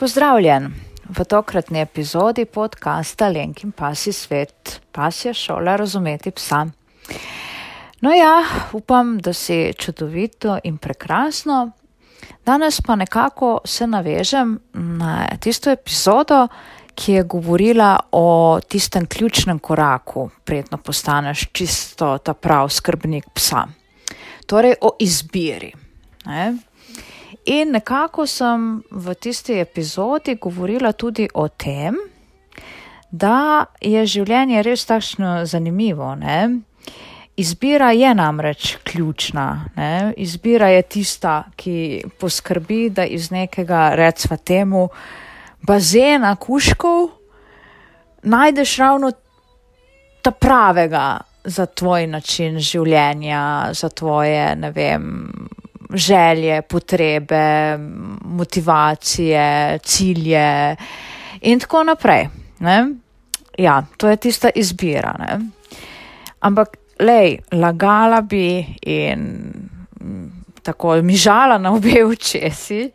[0.00, 0.74] Pozdravljen
[1.08, 6.62] v tokratni epizodi podcasta Lenkin Pasi svet, pasja šola razumeti psa.
[8.00, 8.40] No ja,
[8.72, 11.70] upam, da si čudovito in prekrasno.
[12.46, 16.46] Danes pa nekako se navežem na tisto epizodo,
[16.94, 23.66] ki je govorila o tistem ključnem koraku, predno postaneš čisto ta prav skrbnik psa.
[24.46, 25.72] Torej o izbiri.
[26.24, 26.69] Ne?
[27.44, 31.96] In nekako sem v tisti epizodi govorila tudi o tem,
[33.10, 36.14] da je življenje res takšno zanimivo.
[36.14, 36.60] Ne?
[37.40, 39.46] Izbira je namreč ključna.
[39.76, 40.12] Ne?
[40.16, 44.88] Izbira je tista, ki poskrbi, da iz nekega, recimo temu,
[45.62, 47.08] bazena kuškov
[48.22, 49.10] najdeš ravno
[50.22, 55.06] ta pravega za tvoj način življenja, za tvoje, ne vem,
[55.94, 57.78] želje, potrebe,
[58.24, 60.76] motivacije, cilje
[61.40, 62.28] in tako naprej.
[62.58, 62.88] Ne?
[63.58, 65.14] Ja, to je tista izbira.
[65.18, 65.40] Ne?
[66.40, 69.52] Ampak, lej, lagala bi in
[70.62, 72.90] tako mižala na obe očesi,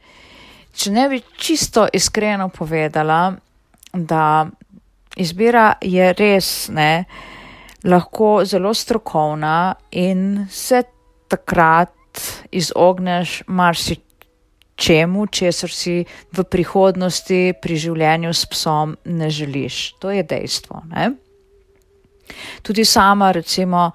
[0.76, 3.34] če ne bi čisto iskreno povedala,
[3.94, 4.46] da
[5.16, 7.06] izbira je res ne,
[7.86, 10.84] lahko zelo strokovna in se
[11.28, 11.94] takrat
[12.52, 19.96] izogneš marsičemu, česar si v prihodnosti pri življenju s psom ne želiš.
[20.00, 20.82] To je dejstvo.
[20.92, 21.12] Ne?
[22.62, 23.92] Tudi sama, recimo,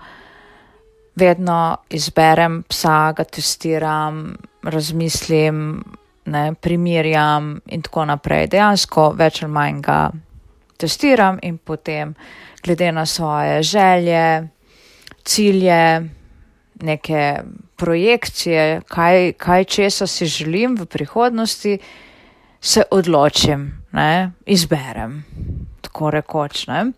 [1.14, 5.82] vedno izberem psa, ga testiram, razmislim,
[6.24, 8.46] ne, primerjam in tako naprej.
[8.54, 9.98] Dejansko več ali manj ga
[10.80, 12.14] testiram in potem,
[12.62, 14.48] glede na svoje želje,
[15.24, 16.10] cilje,
[16.82, 17.42] neke
[17.76, 21.78] projekcije, kaj, kaj česa si želim v prihodnosti,
[22.60, 25.24] se odločim, ne, izberem,
[25.80, 26.66] tako rekoč.
[26.66, 26.92] Ne.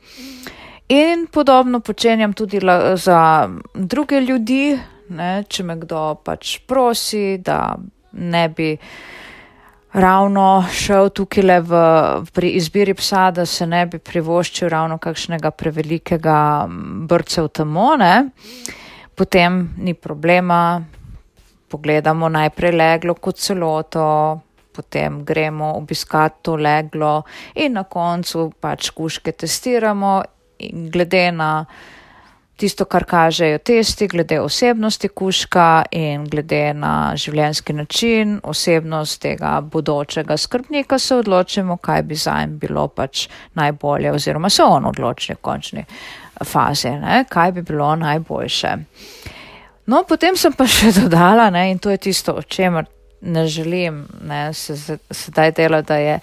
[0.88, 7.76] In podobno počenjam tudi la, za druge ljudi, ne, če me kdo pač prosi, da
[8.12, 8.76] ne bi
[9.92, 11.80] ravno šel tukaj le v,
[12.32, 16.38] pri izbiri psa, da se ne bi privoščil ravno kakšnega prevelikega
[17.08, 18.14] brca v temone.
[18.22, 18.80] Uh,
[19.14, 20.82] potem ni problema,
[21.68, 24.40] pogledamo najprej leglo kot celoto,
[24.72, 27.22] potem gremo obiskati to leglo
[27.54, 30.22] in na koncu pač kuške testiramo
[30.58, 31.64] in glede na
[32.56, 40.36] tisto, kar kažejo testi, glede osebnosti kuška in glede na življenski način, osebnost tega bodočega
[40.36, 43.26] skrbnika se odločimo, kaj bi za en bilo pač
[43.58, 45.84] najbolje oziroma se on odloči končni
[46.44, 48.76] fazi, ne, kaj bi bilo najboljše.
[49.86, 52.86] No, potem sem pa še dodala, ne, in to je tisto, o čemer
[53.22, 56.18] ne želim ne, se sedaj delati, da je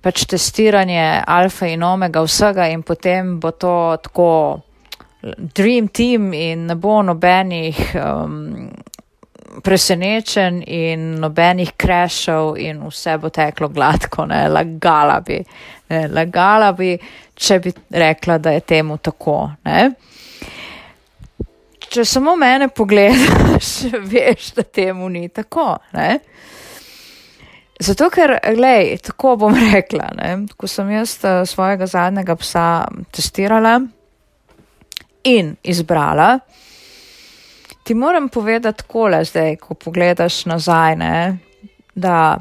[0.00, 4.30] pač testiranje alfa in omega vsega in potem bo to tako
[5.22, 8.70] dream team in ne bo nobenih um,
[9.64, 15.38] presenečen in nobenih krešov in vse bo teklo gladko, ne, lagala bi,
[15.90, 16.92] ne, lagala bi,
[17.34, 19.90] če bi rekla, da je temu tako, ne.
[21.88, 23.72] Če samo mene pogledaš,
[24.12, 26.18] veš, da temu ni tako, ne.
[27.80, 32.66] Zato, ker, glej, tako bom rekla, ne, ko sem jaz uh, svojega zadnjega psa
[33.14, 33.78] testirala
[35.30, 36.38] in izbrala,
[37.88, 41.38] ti moram povedati kole zdaj, ko pogledaš nazaj, ne,
[41.94, 42.36] da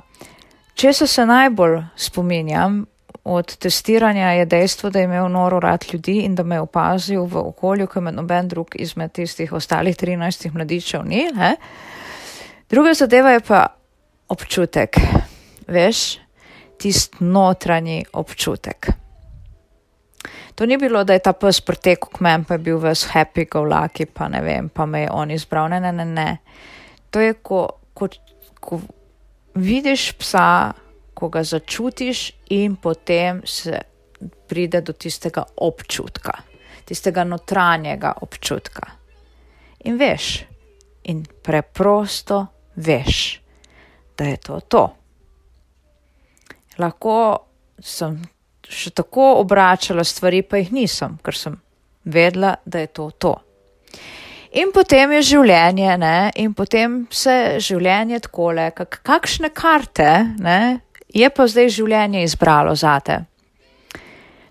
[0.76, 2.82] če se se najbolj spominjam
[3.24, 7.24] od testiranja, je dejstvo, da je imel noro rad ljudi in da me je opazil
[7.24, 11.24] v okolju, ko me noben drug izmed tistih ostalih 13 mladičev ni.
[11.36, 11.56] Ne.
[12.70, 13.66] Druga zadeva je pa
[14.28, 15.00] občutek,
[15.68, 16.18] veš,
[16.78, 18.92] tist notranji občutek.
[20.58, 23.46] To ni bilo, da je ta pes pretekel k meni, pa je bil ves happy,
[23.46, 25.70] go lucky, pa ne vem, pa me je on izbral.
[25.70, 26.38] Ne, ne, ne, ne.
[27.14, 27.60] To je, ko,
[27.94, 28.08] ko,
[28.60, 28.80] ko
[29.54, 30.74] vidiš psa,
[31.14, 32.24] ko ga začutiš
[32.58, 33.78] in potem se
[34.50, 36.34] pride do tistega občutka,
[36.86, 38.90] tistega notranjega občutka.
[39.86, 40.40] In veš,
[41.14, 42.40] in preprosto
[42.76, 43.20] veš,
[44.18, 44.84] da je to to.
[46.82, 47.14] Lahko
[47.78, 48.18] sem
[48.70, 51.58] še tako obračala stvari, pa jih nisem, ker sem
[52.08, 53.36] vedela, da je to to.
[54.58, 56.32] In potem je življenje, ne?
[56.40, 60.80] in potem se življenje takole, kak, kakšne karte ne?
[61.14, 63.20] je pa zdaj življenje izbralo zate.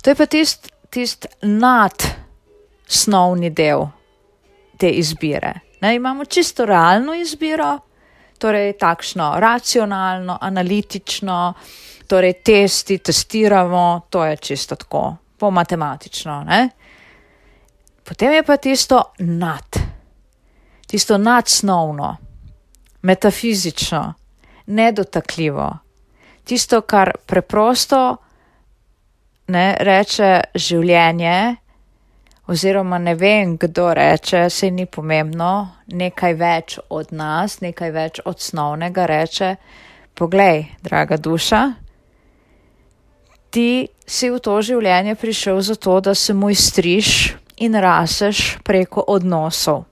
[0.02, 3.88] To je pa tist, tist nadsnovni del
[4.78, 5.54] te izbire.
[5.82, 5.94] Ne?
[5.96, 7.78] Imamo čisto realno izbiro,
[8.38, 11.54] torej takšno racionalno, analitično,
[12.06, 16.42] torej testi, testiramo, to je čisto tako, po matematično.
[16.44, 16.68] Ne?
[18.04, 19.80] Potem je pa tisto nad,
[20.86, 22.16] tisto nadsnovno,
[23.02, 24.14] metafizično,
[24.66, 25.72] nedotakljivo,
[26.44, 28.16] tisto, kar preprosto
[29.48, 31.56] ne, reče življenje,
[32.46, 38.37] oziroma ne vem, kdo reče, se ni pomembno, nekaj več od nas, nekaj več od
[38.38, 39.56] osnovnega reče,
[40.14, 41.62] poglej, draga duša,
[43.50, 49.84] ti si v to življenje prišel zato, da se mu istriš in raseš preko odnosov.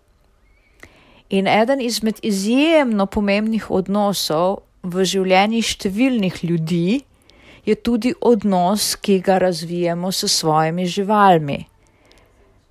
[1.34, 7.00] In eden izmed izjemno pomembnih odnosov v življenju številnih ljudi
[7.64, 11.64] je tudi odnos, ki ga razvijamo s svojimi živalmi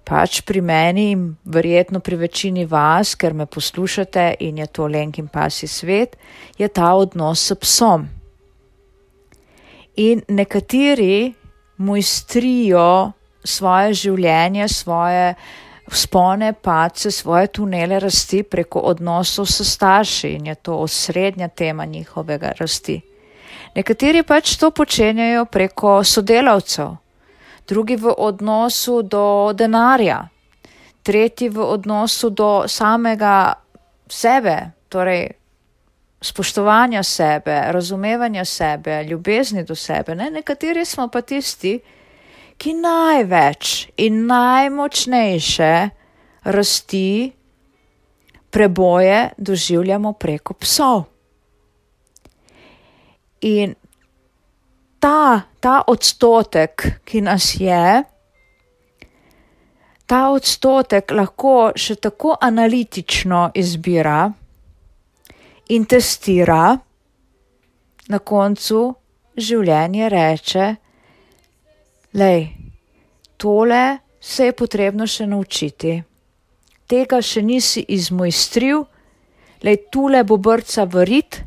[0.04, 5.18] pač pri meni in verjetno pri večini vas, ker me poslušate in je to lenk
[5.18, 6.18] in pasi svet,
[6.58, 8.08] je ta odnos s psom.
[9.96, 11.34] In nekateri
[11.78, 13.12] mojstrijo
[13.44, 15.36] svoje življenje, svoje
[15.92, 22.54] spone, pace, svoje tunele rasti preko odnosov s starši in je to osrednja tema njihovega
[22.60, 23.02] rasti.
[23.76, 27.03] Nekateri pač to počenjajo preko sodelavcev
[27.68, 30.28] drugi v odnosu do denarja,
[31.04, 33.54] tretji v odnosu do samega
[34.10, 35.30] sebe, torej
[36.24, 40.16] spoštovanja sebe, razumevanja sebe, ljubezni do sebe.
[40.16, 40.30] Ne?
[40.32, 41.80] Nekateri smo pa tisti,
[42.58, 45.90] ki največ in najmočnejše
[46.44, 47.32] rasti
[48.50, 51.04] preboje doživljamo preko psov.
[53.42, 53.76] In
[55.00, 58.04] ta, ta odstotek, ki nas je,
[60.06, 64.26] ta odstotek lahko še tako analitično izbira
[65.72, 66.76] in testira,
[68.12, 68.82] na koncu
[69.40, 70.66] življenje reče,
[72.20, 72.44] lej,
[73.40, 73.84] tole
[74.20, 75.96] se je potrebno še naučiti,
[76.92, 78.84] tega še nisi izmojstril,
[79.64, 81.40] lej, tule bo brca v rit,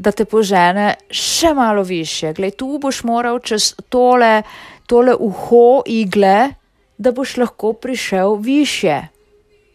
[0.00, 2.32] da te požene še malo više.
[2.32, 4.42] Glej, tu boš moral čez tole,
[4.88, 6.54] tole uho igle,
[6.96, 8.96] da boš lahko prišel više,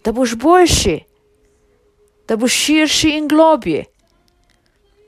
[0.06, 0.96] da boš boljši,
[2.28, 3.84] da boš širši in globji.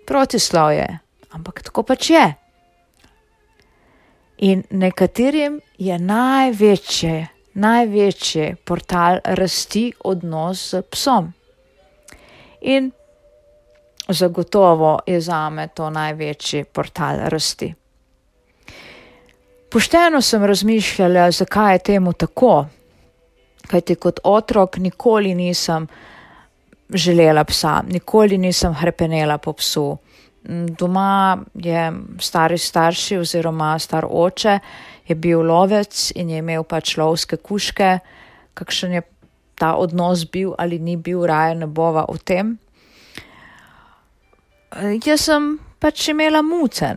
[0.06, 0.88] Protislav je,
[1.34, 2.28] ampak tako pač je.
[4.38, 7.26] In nekaterim je največji,
[7.58, 11.34] največji portal rasti odnos z psom.
[12.62, 12.92] In
[14.10, 17.74] zagotovo je za me to največji portal rasti.
[19.72, 22.66] Pošteno sem razmišljala, zakaj je temu tako,
[23.68, 25.88] kajti kot otrok nikoli nisem
[26.90, 29.98] želela psa, nikoli nisem hrepenela po psu.
[30.80, 34.60] Doma je stari starši oziroma star oče
[35.08, 38.00] je bil lovec in je imel pač lovske kuške,
[38.54, 39.02] kakšen je
[39.56, 42.58] ta odnos bil ali ni bil, raje ne bova o tem.
[44.76, 46.90] Eh, jaz sem pač imela muce.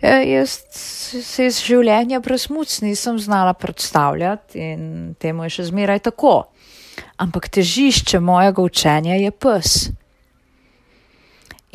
[0.00, 6.06] ja, jaz se iz življenja brez muc nisem znala predstavljati in temu je še zmeraj
[6.08, 6.38] tako.
[7.20, 9.76] Ampak težišče mojega učenja je pes.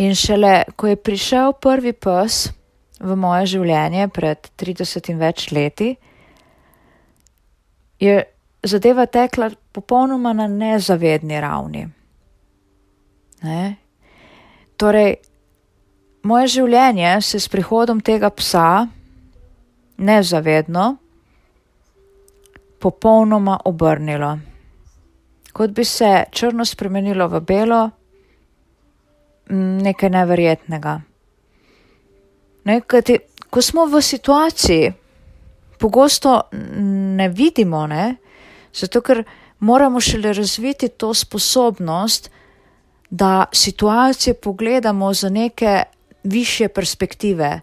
[0.02, 2.48] In šele, ko je prišel prvi pes
[3.02, 5.92] v moje življenje pred 30 in več leti,
[8.02, 8.18] je
[8.66, 11.86] zadeva tekla popolnoma na nezavedni ravni.
[13.46, 13.62] Ne?
[14.82, 15.20] Torej,
[16.26, 18.88] moje življenje se s prihodom tega psa
[20.02, 20.86] nezavedno
[22.82, 24.32] popolnoma obrnilo.
[25.54, 27.82] Kot bi se črno spremenilo v belo,
[29.86, 30.96] nekaj neverjetnega.
[32.66, 33.18] Nekaj,
[33.54, 34.92] ko smo v situaciji,
[35.78, 36.40] pogosto
[37.22, 38.16] ne vidimo, ne?
[38.74, 39.26] zato ker
[39.60, 42.32] moramo šele razviti to sposobnost,
[43.12, 45.84] da situacije pogledamo z neke
[46.24, 47.60] više perspektive,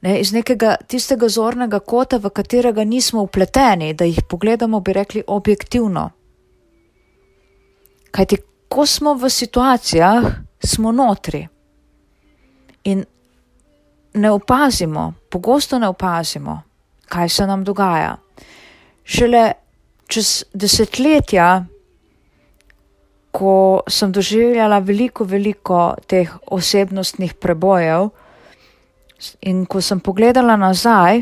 [0.00, 5.22] ne, iz nekega tistega zornega kota, v katerega nismo upleteni, da jih pogledamo, bi rekli,
[5.26, 6.10] objektivno.
[8.10, 8.36] Kajti,
[8.68, 10.24] ko smo v situacijah,
[10.64, 11.46] smo notri
[12.84, 13.04] in
[14.14, 16.62] ne opazimo, pogosto ne opazimo,
[17.08, 18.16] kaj se nam dogaja.
[19.04, 19.52] Šele
[20.06, 21.64] čez desetletja
[23.36, 28.08] ko sem doživljala veliko, veliko teh osebnostnih prebojev
[29.44, 31.20] in ko sem pogledala nazaj,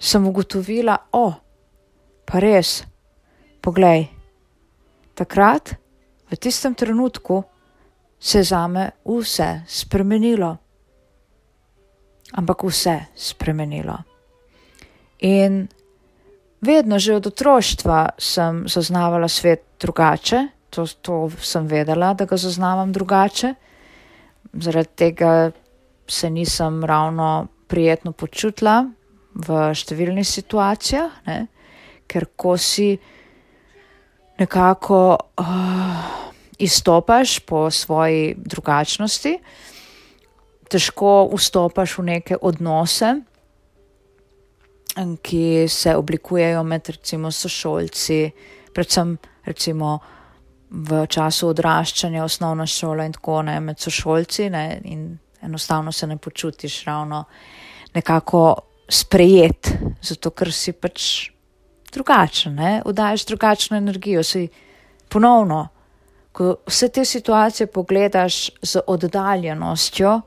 [0.00, 1.34] sem ugotovila, o, oh,
[2.24, 2.82] pa res,
[3.60, 4.08] poglej,
[5.14, 5.74] takrat,
[6.32, 7.42] v tistem trenutku,
[8.22, 10.56] se je zame vse spremenilo.
[12.32, 13.98] Ampak vse spremenilo.
[15.20, 15.68] In
[16.60, 22.92] vedno, že od otroštva, sem zaznavala svet drugače, to, to sem vedela, da ga zaznavam
[22.92, 23.54] drugače.
[24.52, 25.50] Zaradi tega
[26.08, 28.82] se nisem ravno prijetno počutila
[29.34, 31.46] v številnih situacijah, ne?
[32.08, 32.98] ker ko si
[34.40, 34.98] nekako
[35.40, 36.00] uh,
[36.60, 39.32] izstopaš po svoji drugačnosti,
[40.68, 43.14] težko vstopaš v neke odnose,
[45.24, 48.26] ki se oblikujejo med recimo sošolci,
[48.76, 49.16] predvsem
[49.48, 49.98] recimo
[50.72, 56.16] v času odraščanja, osnovna šola in tako ne, med sošolci ne, in enostavno se ne
[56.16, 57.24] počutiš ravno
[57.94, 58.42] nekako
[58.88, 59.68] sprejet,
[60.00, 61.28] zato ker si pač
[61.92, 64.46] drugačen, ne, vdajaš drugačno energijo, si
[65.08, 65.66] ponovno,
[66.32, 70.20] ko vse te situacije pogledaš z oddaljenostjo,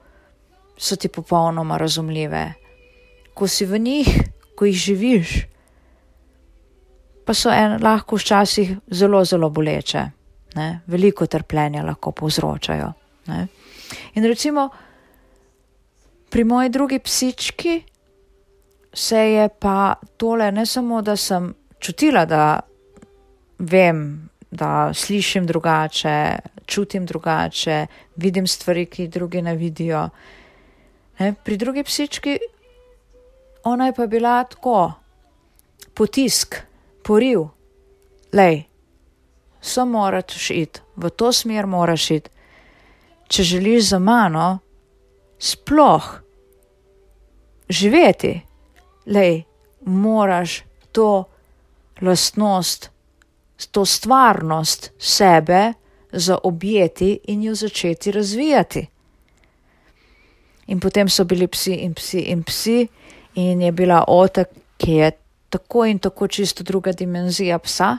[0.78, 2.54] so ti popolnoma razumljive.
[3.34, 4.10] Ko si v njih,
[4.56, 5.34] ko jih živiš,
[7.26, 10.04] pa so en, lahko včasih zelo, zelo boleče,
[10.56, 10.80] ne?
[10.88, 12.92] veliko trpljenja lahko povzročajo.
[13.28, 13.48] Ne?
[14.14, 14.70] In recimo
[16.30, 17.84] pri moji drugi psički
[18.94, 22.60] se je pa tole ne samo, da sem čutila, da
[23.60, 26.36] vem, da slišim drugače,
[26.66, 27.86] čutim drugače,
[28.16, 30.10] vidim stvari, ki drugi ne vidijo.
[31.20, 31.34] Ne?
[31.44, 32.38] Pri drugi psički
[33.64, 34.92] ona je pa bila tako,
[35.94, 36.56] potisk,
[37.04, 37.48] poriv,
[38.34, 38.64] lej,
[39.66, 42.30] samo moraš iti, v to smer moraš iti.
[43.28, 44.60] Če želiš za mano
[45.40, 46.22] sploh
[47.70, 48.42] živeti,
[49.06, 49.44] lej,
[49.86, 51.24] moraš to
[52.02, 52.90] lastnost,
[53.72, 55.74] to stvarnost sebe
[56.12, 58.88] zaobjeti in jo začeti razvijati.
[60.68, 62.88] In potem so bili psi in psi in psi,
[63.36, 65.12] in je bila otek, ki je
[65.50, 67.98] tako in tako čisto druga dimenzija psa,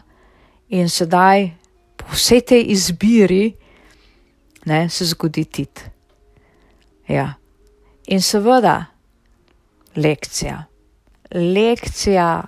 [0.69, 1.51] in sedaj
[1.97, 3.55] po vsej tej izbiri
[4.67, 5.85] ne, se zgodi tit.
[7.09, 7.35] Ja.
[8.07, 8.85] In seveda,
[9.97, 10.65] lekcija.
[11.35, 12.43] Lekcija,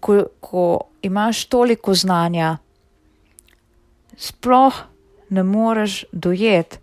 [0.00, 2.56] ko, ko imaš toliko znanja,
[4.16, 4.74] sploh
[5.28, 6.78] ne moreš dojeti,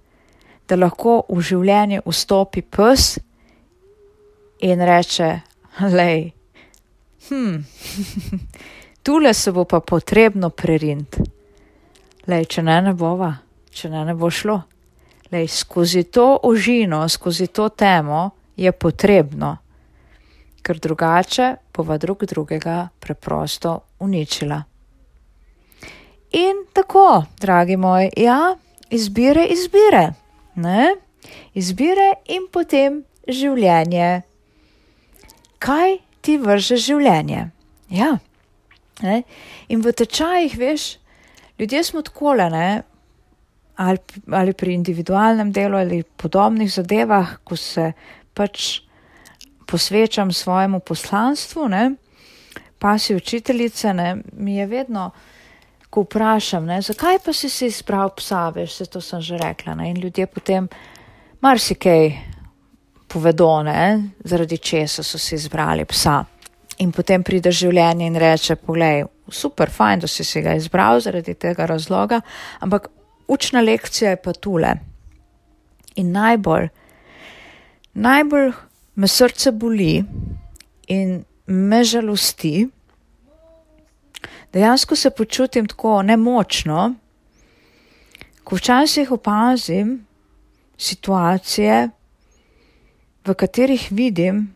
[0.68, 3.18] da lahko v življenje vstopi pes
[4.64, 5.30] in reče:
[5.92, 6.32] Lej,
[7.28, 7.58] hm,
[9.04, 11.18] tule se bo pa potrebno prerint.
[12.28, 13.34] Lej, če ne, ne bova,
[13.72, 14.62] če ne, ne bo šlo.
[15.32, 19.58] Lej, skozi to ožino, skozi to temo je potrebno,
[20.64, 24.62] ker drugače bova drug drugega preprosto uničila.
[26.34, 28.56] In tako, dragi moji, ja,
[28.90, 30.14] izbire, izbire,
[30.56, 30.94] ne?
[31.54, 34.24] Izbire in potem življenje
[35.64, 37.48] kaj ti vrže življenje.
[37.94, 38.18] Ja.
[39.02, 39.24] Ne?
[39.74, 40.98] In v tečajih, veš,
[41.60, 42.82] ljudje smo tako le,
[43.76, 43.98] ali,
[44.32, 47.92] ali pri individualnem delu ali podobnih zadevah, ko se
[48.34, 48.82] pač
[49.66, 51.96] posvečam svojemu poslanstvu, ne?
[52.80, 54.18] pa si učiteljice, ne?
[54.34, 55.12] mi je vedno,
[55.90, 56.82] ko vprašam, ne?
[56.82, 59.76] zakaj pa si si izbral psa, veš, se to sem že rekla.
[59.76, 59.90] Ne?
[59.90, 60.68] In ljudje potem
[61.42, 62.12] marsikaj
[63.08, 66.24] povedo, ne, zaradi česa so si izbrali psa.
[66.84, 71.36] In potem pride življenje in reče: Poglej, super, fajn, da si, si ga izbral zaradi
[71.40, 72.20] tega razloga,
[72.60, 72.90] ampak
[73.32, 74.74] učna lekcija je pa tule.
[75.96, 76.70] In najbolj,
[77.94, 78.52] najbolj
[78.96, 80.04] me srce boli
[80.92, 82.68] in me žalosti,
[84.54, 86.94] dejansko se počutim tako nemočno,
[88.44, 90.02] ko včasih opazim
[90.78, 91.90] situacije,
[93.26, 94.50] v katerih vidim,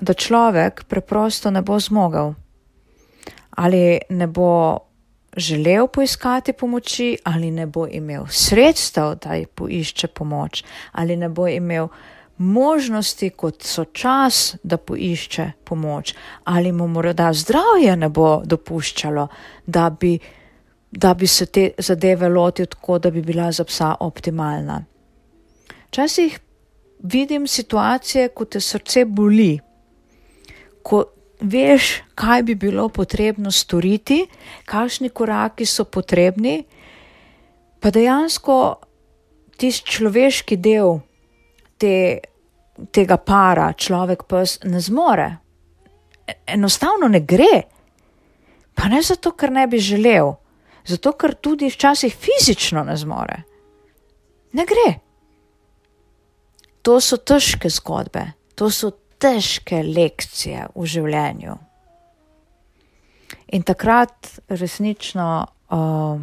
[0.00, 2.34] da človek preprosto ne bo zmogel
[3.58, 4.78] ali ne bo
[5.36, 11.48] želel poiskati pomoči, ali ne bo imel sredstev, da ji poišče pomoč, ali ne bo
[11.48, 11.88] imel
[12.38, 16.14] možnosti, kot so čas, da poišče pomoč,
[16.44, 19.28] ali mu morda zdravje ne bo dopuščalo,
[19.66, 20.18] da bi,
[20.90, 24.84] da bi se te zadeve lotil tako, da bi bila za psa optimalna.
[25.88, 26.40] Včasih
[27.02, 29.58] vidim situacije, ko te srce boli,
[30.82, 31.04] ko
[31.40, 34.26] veš, kaj bi bilo potrebno storiti,
[34.64, 36.64] kakšni koraki so potrebni,
[37.80, 38.56] pa dejansko
[39.58, 40.98] tisti človeški del
[41.78, 41.94] te,
[42.94, 45.28] tega para, človek pes, ne zmore.
[46.46, 47.62] Enostavno ne gre.
[48.74, 50.32] Pa ne zato, ker ne bi želel,
[50.86, 53.42] zato, ker tudi včasih fizično ne zmore.
[54.52, 54.88] Ne gre.
[56.86, 58.22] To so težke zgodbe,
[58.54, 61.56] to so težke lekcije v življenju.
[63.56, 65.28] In takrat resnično
[65.72, 66.20] uh,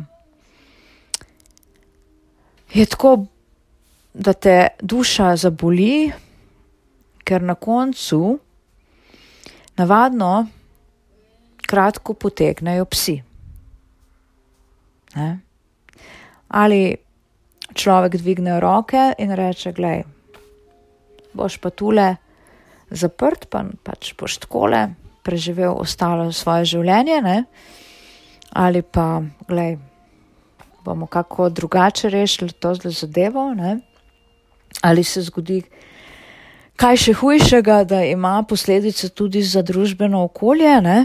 [2.74, 3.16] je tako,
[4.14, 6.12] da te duša zaboli,
[7.26, 8.38] ker na koncu
[9.76, 10.48] navadno
[11.68, 13.16] kratko potegnejo psi.
[15.16, 15.30] Ne?
[16.48, 16.96] Ali
[17.74, 20.04] človek dvigne roke in reče: Glej,
[21.34, 22.16] boš pa tule
[22.96, 27.44] zaprt, pa pač boš takole preživel ostalo svoje življenje, ne?
[28.56, 29.76] ali pa, glej,
[30.86, 33.80] bomo kako drugače rešili to zadevo, ne?
[34.82, 35.64] ali se zgodi
[36.80, 40.74] kaj še hujšega, da ima posledice tudi za družbeno okolje.
[40.82, 40.98] Ne?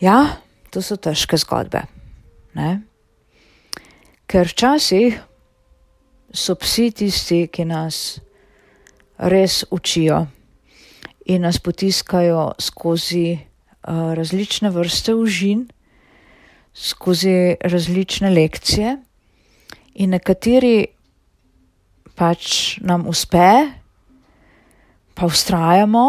[0.00, 0.40] Ja,
[0.72, 1.84] to so težke zgodbe.
[2.58, 2.80] Ne?
[4.28, 5.20] Ker včasih
[6.34, 8.18] so psi tisti, ki nas
[9.18, 10.26] res učijo
[11.26, 15.68] in nas potiskajo skozi uh, različne vrste užin,
[16.74, 18.96] skozi različne lekcije,
[19.94, 20.86] in nekateri
[22.14, 23.50] pač nam uspe,
[25.14, 26.06] pa ustrajamo,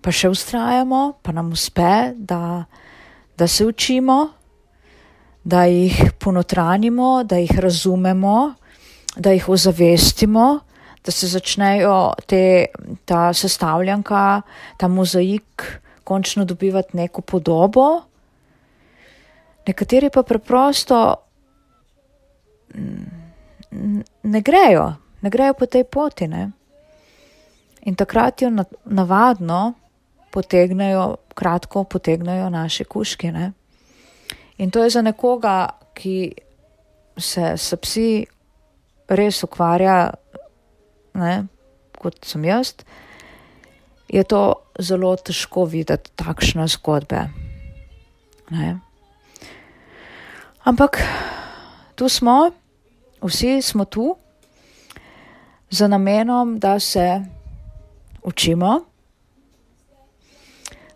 [0.00, 2.64] pa še ustrajamo, pa nam uspe, da,
[3.36, 4.20] da se učimo,
[5.44, 8.54] da jih ponotranimo, da jih razumemo,
[9.16, 10.60] da jih ozavestimo
[11.04, 12.66] da se začnejo te,
[13.04, 14.42] ta sestavljanka,
[14.76, 18.02] ta mozaik končno dobivati neko podobo.
[19.66, 21.14] Nekateri pa preprosto
[24.22, 26.28] ne grejo, ne grejo po tej poti.
[26.28, 26.50] Ne?
[27.82, 28.50] In takrat jo
[28.84, 29.72] navadno
[30.30, 33.32] potegnejo, kratko potegnejo naše kuške.
[33.32, 33.52] Ne?
[34.58, 36.32] In to je za nekoga, ki
[37.16, 38.26] se s psi
[39.08, 40.10] res ukvarja
[41.14, 41.46] ne,
[41.98, 42.74] kot sem jaz,
[44.08, 47.28] je to zelo težko videti takšne zgodbe.
[48.50, 48.78] Ne.
[50.66, 50.98] Ampak
[51.94, 52.50] tu smo,
[53.22, 54.16] vsi smo tu
[55.70, 57.22] z namenom, da se
[58.22, 58.80] učimo,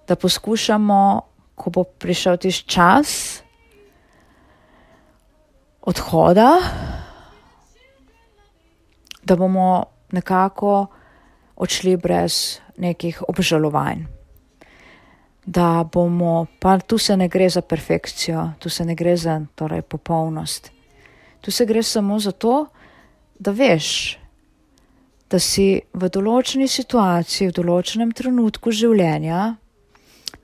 [0.09, 1.21] da poskušamo,
[1.55, 3.41] ko bo prišel tisti čas
[5.81, 6.51] odhoda,
[9.23, 10.87] da bomo nekako
[11.57, 14.07] odšli brez nekih obžalovanj.
[15.47, 19.83] Da bomo, pa tu se ne gre za perfekcijo, tu se ne gre za torej,
[19.83, 20.71] popolnost.
[21.41, 22.67] Tu se gre samo za to,
[23.39, 24.19] da veš,
[25.31, 29.57] da si v določeni situaciji, v določenem trenutku življenja,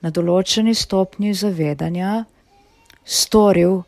[0.01, 2.25] na določeni stopnji zavedanja,
[3.05, 3.81] storil,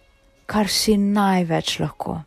[0.50, 2.22] kar si največ lahko.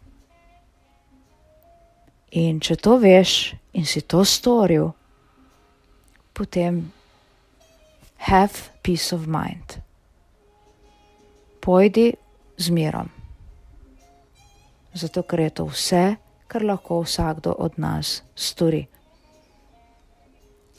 [2.36, 4.90] In če to veš in si to storil,
[6.36, 6.82] potem
[8.28, 9.78] have peace of mind.
[11.64, 12.12] Pojdi
[12.60, 13.08] z mirom.
[14.92, 16.04] Zato, ker je to vse,
[16.48, 18.84] kar lahko vsakdo od nas stori.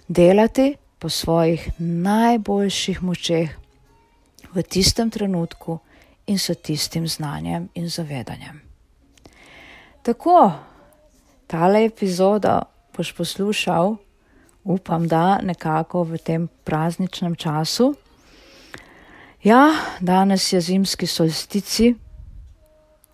[0.08, 3.50] Delati po svojih najboljših močeh
[4.54, 5.80] v tistem trenutku
[6.28, 8.62] in s tistim znanjem in zavedanjem.
[10.02, 10.54] Tako
[11.48, 12.62] tale epizodo
[12.98, 13.96] boš poslušal,
[14.64, 17.94] upam, da nekako v tem prazničnem času.
[19.44, 21.94] Ja, danes je zimski solstici,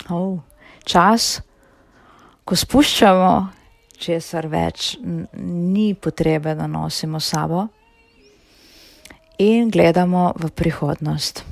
[0.10, 0.40] oh,
[0.84, 1.42] čas,
[2.46, 3.48] ko spuščamo,
[4.00, 4.96] česar več
[5.44, 7.68] ni potrebe, da nosimo sabo
[9.38, 11.44] in gledamo v prihodnost.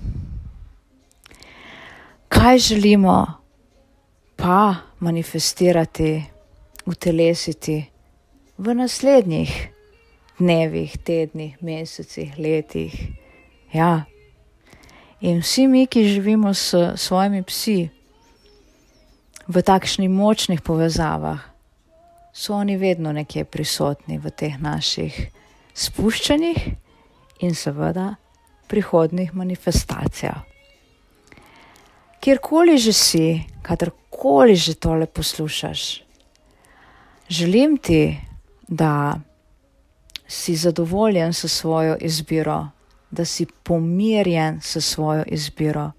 [2.31, 3.25] Kaj želimo
[4.35, 6.30] pa manifestirati?
[6.85, 7.85] Utelesiti
[8.57, 9.51] v naslednjih
[10.41, 12.93] dnevih, tednih, mesecih, letih.
[13.73, 14.05] Ja.
[15.21, 17.89] In vsi mi, ki živimo s svojimi psi
[19.47, 21.39] v takšnih močnih povezavah,
[22.33, 25.13] so oni vedno nekje prisotni v teh naših
[25.77, 26.57] spuščanjih
[27.45, 28.15] in seveda
[28.71, 30.41] prihodnih manifestacijah.
[32.21, 33.25] Kjerkoli že si,
[33.61, 36.01] kadarkoli že tole poslušaš,
[37.31, 38.17] Želim ti,
[38.67, 39.19] da
[40.27, 42.67] si zadovoljen s svojo izbiro,
[43.11, 45.91] da si pomirjen s svojo izbiro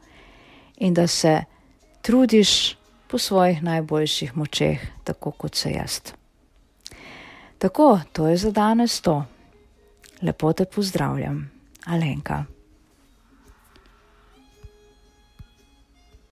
[0.77, 1.45] in da se
[2.03, 2.77] trudiš
[3.09, 6.01] po svojih najboljših močeh, tako kot se jaz.
[7.59, 9.25] Tako, to je za danes to.
[10.23, 11.51] Lepo te pozdravljam,
[11.87, 12.45] Alenka.